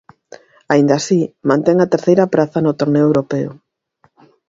Aínda 0.73 0.93
así, 0.97 1.19
mantén 1.49 1.77
a 1.79 1.89
terceira 1.93 2.31
praza 2.33 2.59
no 2.65 2.77
torneo 2.81 3.05
europeo. 3.09 3.51